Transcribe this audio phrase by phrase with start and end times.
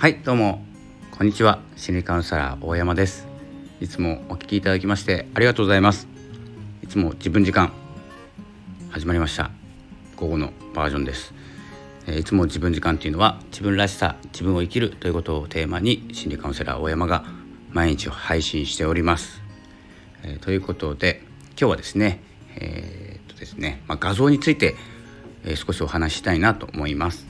[0.00, 0.64] はいどうも。
[1.10, 1.58] こんにちは。
[1.74, 3.26] 心理カウンセラー大山です。
[3.80, 6.06] いつもお聞きいただきましてありがとうございます。
[6.84, 7.72] いつも自分時間
[8.90, 9.50] 始まりました。
[10.14, 11.34] 午後のバージョンです。
[12.16, 17.24] いつも自分時間というのは自分らしさ自分を生きるということをテーマに心理カウンセラー大山が
[17.70, 19.42] 毎日配信しております、
[20.22, 22.22] えー、ということで今日はですね
[22.54, 24.76] えー、っとですね、まあ、画像について、
[25.42, 27.27] えー、少しお話ししたいなと思います。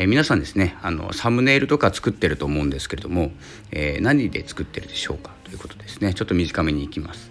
[0.00, 3.32] えー、皆さんですねあのサムネイルとか作ってると思うんですけれども、
[3.70, 5.30] えー、何で作ってるでしょうか？
[5.44, 6.14] ということですね。
[6.14, 7.30] ちょっと短めにいきます。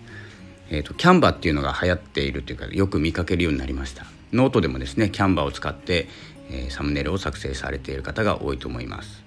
[0.69, 4.05] えーと、 Canva っていうのが流行っているというかよく見かけるようになりました。
[4.33, 6.07] ノートでもですね Canva を使って、
[6.51, 9.23] えー、サムネイルを作成されている方が多いと思います、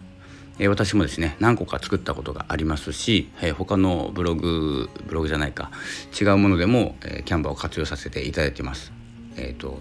[0.61, 5.72] えー、私もですね何個か作ったことがありますし、えー、他のブログブログじゃないか
[6.20, 8.92] 違うものでも、えキャンバを活用させていただいてます。
[9.36, 9.80] えっ、と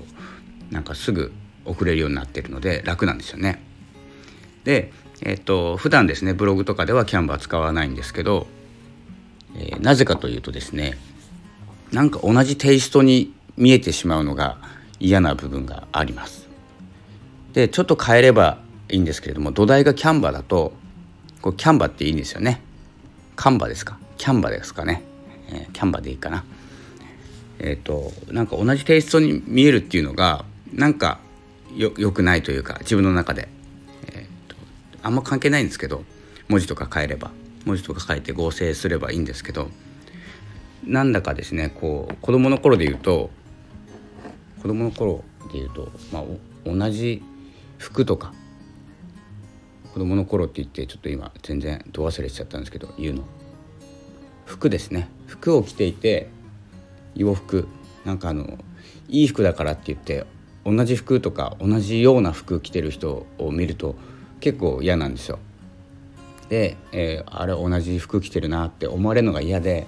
[0.71, 1.31] なんかすぐ
[1.65, 3.61] 送れるようになってるので楽なんですよね。
[4.63, 4.91] で、
[5.21, 8.47] えっと普段ですねブログとかではキャンバー使わないんですけど、
[9.55, 10.97] えー、なぜかというとですね
[11.91, 14.57] なんか同じテイストに見えてしまうのが
[14.99, 16.47] 嫌な部分があります。
[17.53, 20.73] でちょっと変えればいいんですけれども土台がキャンバーだと
[21.41, 22.61] これキャンバーっていいんですよね。
[23.35, 23.97] カンバですか？
[24.17, 25.03] キャンバーですかね、
[25.49, 26.43] えー、キャンバーでいいかな。
[27.59, 31.19] えっ、ー、となんか同じテイストに見えるっていうのがなんか
[31.75, 33.47] よよくないというか自分の中で、
[34.13, 34.55] えーと、
[35.03, 36.03] あんま関係ないんですけど
[36.47, 37.31] 文字とか変えれば
[37.65, 39.69] 文字とか書いて合成すればいいんですけど
[40.83, 43.29] なんだかですねこう子供の頃で言うと
[44.61, 46.23] 子供の頃で言うと、まあ、
[46.65, 47.23] 同じ
[47.77, 48.33] 服とか
[49.93, 53.23] 子供の頃って言ってちょっと今全然ど忘れしちゃったんですけど言うの。
[54.45, 55.09] 服ですね。
[55.27, 56.29] 服を着ていて
[57.15, 57.67] 洋服。
[58.05, 58.57] なんかあの
[59.09, 60.25] いい服だからって言って
[60.65, 63.95] 同じ服とか同じような服着てる人を見ると
[64.39, 65.39] 結構嫌なんですよ。
[66.49, 69.87] で、えー、あれ同じ服着てるなって思われるのが嫌で、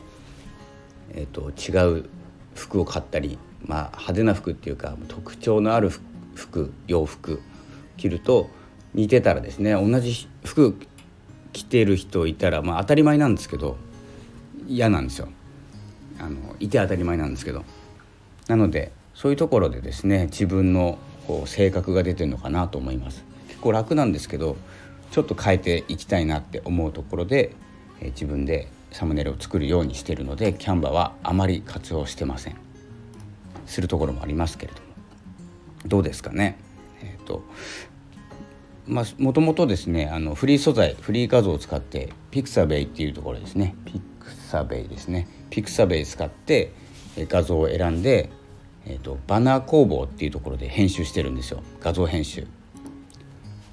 [1.14, 2.06] えーと、違う
[2.56, 5.92] 服を買ったり、まあ、派手な服っていうか特徴のある
[6.36, 7.42] 服洋服
[7.98, 8.50] 着ると
[8.94, 10.78] 似てたらですね同じ服
[11.52, 13.78] 着てる人いたら、まあ、当たり前なんですけど
[14.68, 15.28] 嫌なんですよ。
[16.20, 17.66] あのいて当たり前なんですけど。
[18.48, 20.98] なのでそういうところでですね自分の
[21.28, 23.24] こう性格が出てるのかなと思います。
[23.48, 24.58] 結構楽なんですけど
[25.12, 27.54] ちょっと変えていきたいなって思うところで、
[28.02, 32.58] え、自分でサムネイルを作るようにしてるのでキャンバはあまり活用してません。
[33.66, 34.86] するところもありますけれども。
[35.86, 36.58] どうですかね？
[37.02, 37.44] えっ、ー、と
[38.86, 43.76] まあもともとですねあのフリー素材フリー画像を使ってピクサベイっていうところですね。
[43.86, 45.28] ピクサベイですね。
[45.50, 46.74] ピクサベイ使って
[47.18, 48.30] 画像を選んで
[48.86, 51.64] えーと、バナー工房っていうところで編集してるんですよ。
[51.80, 52.48] 画像編集。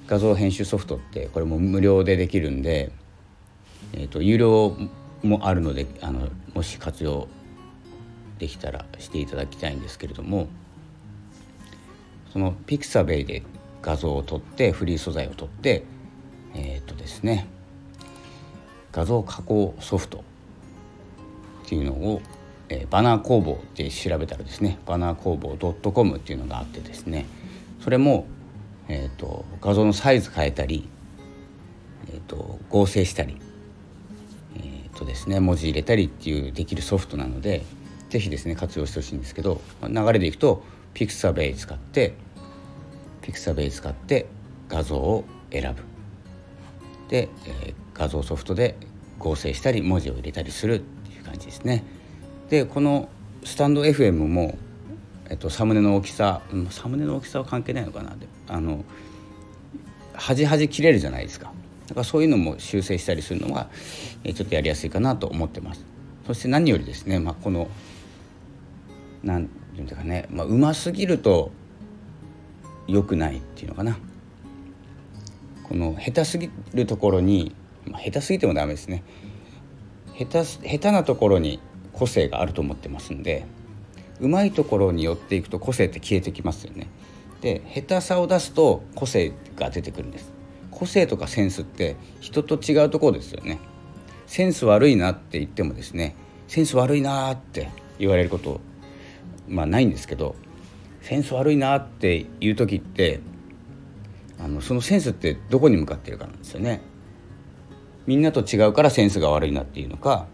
[0.07, 2.91] 画像編集ソフトってこれも無料でできるんで、
[3.93, 4.75] えーと、有料
[5.23, 7.27] もあるのであのもし活用
[8.39, 10.47] できたらしていただきたいんですけれども
[12.33, 13.43] そのピクサベイで
[13.81, 15.83] 画像を撮ってフリー素材を撮って
[16.53, 17.47] えっ、とですね
[18.91, 20.23] 画像加工ソフト
[21.65, 22.21] っていうのを
[22.71, 25.57] え、バナー工房で調べたらですねバナー工房
[25.91, 27.25] .com っていうのがあってですね
[27.81, 28.25] それも、
[28.87, 30.87] えーと、画像のサイズ変えたり、
[32.07, 33.37] えーと、合成したり、
[34.55, 37.63] えーとですね、文字入れたりっていうできるソフトなので
[38.09, 42.13] 是非ですね活用してほしいんですけど流れでいくとピクサベイ使って
[43.21, 44.27] ピクサベイ使って
[44.69, 45.83] 画像を選ぶ
[47.09, 48.77] で、えー、画像ソフトで
[49.19, 51.83] 合成したり文字を入れたりするっていう感じですね。
[52.51, 53.07] でこの
[53.45, 54.57] スタンド FM も、
[55.29, 58.09] えっと、サムネの大きさサムネの大きさは関係ないのかな。
[58.17, 58.83] であの
[60.13, 61.53] 端々切れるじゃないですか。
[61.87, 63.69] だからそういうのも修正したりするのが、
[64.25, 65.85] ちょっとやりやすいかなと思ってます。
[66.27, 67.69] そして何よりですね、まあ、この
[69.23, 71.51] なんていうんですかね、まあ、うますぎると
[72.87, 73.97] 良くないっていうのかな。
[75.63, 77.55] この下手すぎるところに、
[77.87, 79.03] まあ、下手すぎてもダメですね。
[80.19, 81.61] 下手下手なところに
[82.01, 83.45] 個性があると思ってますんで
[84.19, 86.87] うまいところに寄っていくと個性って消えてきますよね。
[87.41, 90.31] で下手さを出すと個性が出てくるんです。
[90.71, 93.59] 個性とかセンスって人と違うところですよね。
[94.25, 96.15] センス悪いなって言ってもですね
[96.47, 97.69] センス悪いなって
[97.99, 98.61] 言われること
[99.47, 100.35] まあないんですけど
[101.03, 103.19] センス悪いなっていう時って
[104.43, 106.81] あのそのセンスってどこに向かってるかなんですよね。
[108.07, 110.25] みんなと違うからセンスが悪いなっていうのか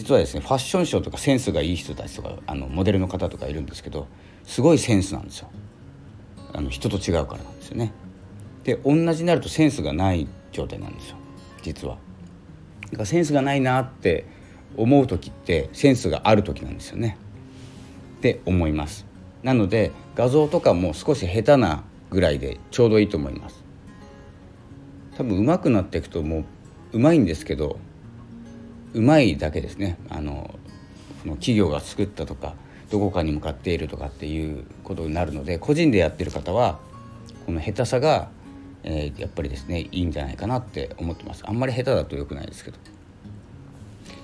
[0.00, 4.08] 実はですねファッションショーとかセンスがいい人たちとかあのモデルの方とかいるんですけど
[4.44, 5.50] すごいセンスなんですよ。
[6.54, 7.92] あの人と違うからなんですよね。
[8.64, 11.16] で同じになるとセンスがない状態なんですよ。
[11.60, 11.98] 実は。
[12.86, 14.24] だからセンスがないなって
[14.78, 17.18] 思う時ってセンスがある時なんですよね。
[18.16, 19.04] って思います。
[19.42, 23.62] なので画像とかも少し下手なぐらいでちょうどいいと思います。
[25.18, 26.44] 多分上手くなっていくとも
[26.92, 27.78] う上手いんですけど
[28.94, 29.98] 上手いだけですね。
[30.08, 30.54] あの
[31.22, 32.54] この企業が作ったとか
[32.90, 36.78] どこかに向かっているとかっていうことになるので個人でやってる方は
[37.46, 38.30] この下手さが、
[38.82, 41.44] えー、やっぱりですねいいんじゃないかなって思ってます。
[41.46, 42.78] あんまり下手だと良くないですけど、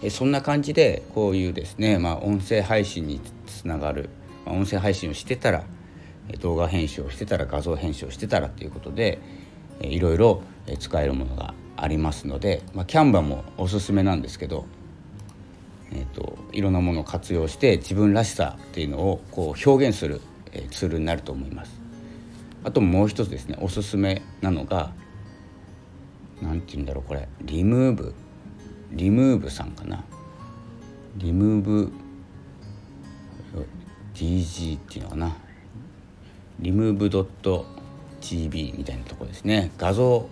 [0.02, 4.08] え、そんな感じでこういうですね、まあ、音声配信につながる、
[4.44, 5.64] まあ、音声配信をしてたら
[6.40, 9.18] 動画編集をしてたら画像編集をしてたらっていうことで
[9.80, 10.42] いろいろ
[10.78, 14.66] 使えるものがありますので、まあ、キャンバーもおすすめなんですけど
[15.92, 20.20] えーと、いろんなものを活用して自分らしさっていうのをこう表現する、
[20.52, 21.80] えー、ツールになると思います。
[22.64, 24.92] あともう一つですねおすすめなのが
[26.42, 27.28] 何て言うんだろうこれ。
[27.42, 28.14] リムーブ。
[28.92, 30.04] リムーブさんかな。
[31.16, 31.92] リムーブ。
[34.14, 35.36] DG っていうのかな。
[36.58, 37.66] リムーブドット
[38.20, 39.70] GB みたいなとこですね。
[39.78, 40.28] 画像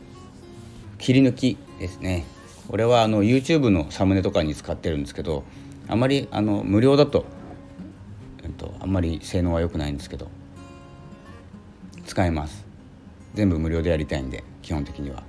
[1.05, 2.25] 切り抜きですね。
[2.67, 5.45] これはあの YouTube のサムネとかに使ってるんですけど
[5.87, 7.27] あまりあの無料だと、
[8.43, 10.31] えっと、あんまり性能は良くないんですけど
[12.07, 12.65] 使えます。
[13.35, 15.25] 全部無料でやりたいんで基本的には。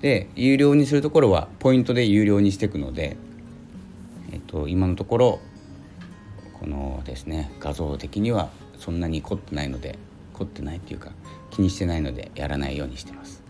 [0.00, 3.16] で有料にするところはポイントで有料にしていくので、
[4.30, 5.40] えっと、今のところ
[6.60, 8.48] このですね画像的には
[8.78, 9.98] そんなに凝ってないので
[10.34, 11.10] 凝ってないっていうか
[11.50, 13.47] 気にしてないのでやらないようにしてます。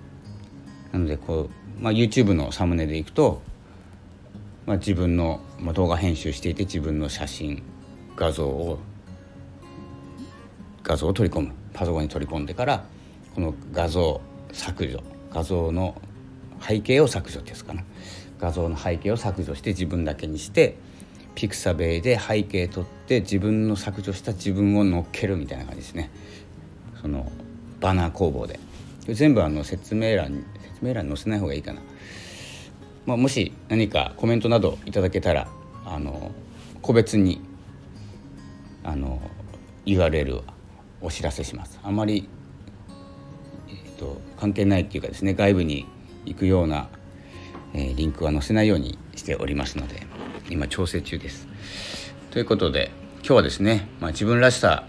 [0.93, 3.43] なのでこう、まあ、YouTube のサムネでいくと、
[4.67, 7.62] まあ、自分の、まあ、動画編集していて自分の写真
[8.17, 8.79] 画像を
[10.82, 11.52] 画像を取り込む。
[11.75, 12.85] パソコンに取り込んでから
[13.35, 14.20] この画像
[14.52, 15.02] 削除。
[15.32, 16.00] 画像の
[16.61, 17.85] 背景を削除ってやつかな。
[18.40, 20.76] 画像の背景を削除して自分だけにして
[21.35, 26.11] ピクサベイで背景取って自分の削除した自分を乗っけるみたいな感じですね。
[27.00, 27.31] その
[27.81, 28.58] バナー工房で
[29.06, 30.44] 全部あの説明欄
[30.82, 31.82] に説明欄に載せない方がいいかな、
[33.06, 35.48] まあ、もし何かコメントなどいただけたら
[35.84, 36.30] あの
[36.82, 37.40] 個別に
[38.84, 39.20] あの
[39.84, 40.42] URL は
[41.00, 41.78] お知らせします。
[41.82, 42.28] あまり、
[43.69, 45.86] えーと、関係ないっていうかですね外部に
[46.26, 46.88] 行くような、
[47.75, 50.06] えー、リンクは載せないようにしておりますので
[50.50, 51.46] 今調整中です。
[52.30, 54.84] ということで今日はですね、まあ、自分らしさ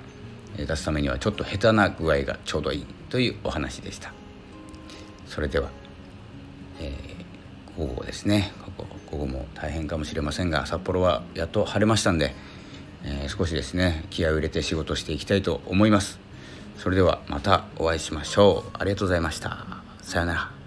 [0.57, 4.18] 出すためにはちょっと下手な具合がちょうどいいというお話でした。
[5.29, 5.69] それでは、
[6.81, 8.51] えー、午後ですね。
[9.09, 12.35] 午後も大変かもしれませんが札幌はやっと晴れましたんで、
[13.03, 16.19] えー、少しですね気合を入れて仕事していきたいと思います。
[16.77, 18.71] それではまたお会いしましょう。
[18.73, 19.65] ありがとうございました。
[20.01, 20.58] さようなら。